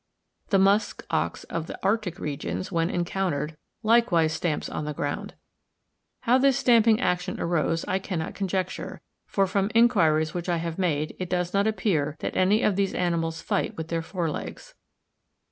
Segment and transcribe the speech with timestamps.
[0.49, 5.35] The musk ox of the Arctic regions, when encountered, likewise stamps on the ground.
[6.21, 11.15] How this stamping action arose I cannot conjecture; for from inquiries which I have made
[11.19, 14.73] it does not appear that any of these animals fight with their fore legs.